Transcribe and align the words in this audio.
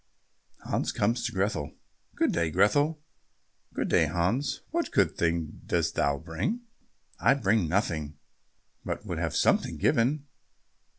Hans 0.63 0.91
comes 0.91 1.23
to 1.25 1.31
Grethel. 1.31 1.73
"Good 2.15 2.31
day, 2.31 2.49
Grethel." 2.49 2.99
"Good 3.71 3.89
day, 3.89 4.05
Hans." 4.07 4.61
"What 4.71 4.89
good 4.89 5.15
thing 5.15 5.61
dost 5.67 5.93
thou 5.93 6.17
bring?" 6.17 6.61
"I 7.19 7.35
bring 7.35 7.67
nothing, 7.67 8.17
but 8.83 9.05
would 9.05 9.19
have 9.19 9.35
something 9.35 9.77
given." 9.77 10.25